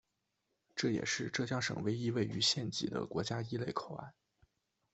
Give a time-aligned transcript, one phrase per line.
[0.75, 4.15] 这也是浙江省唯一位于县级的国家一类口岸。